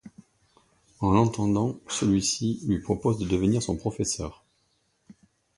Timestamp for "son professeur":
3.61-4.43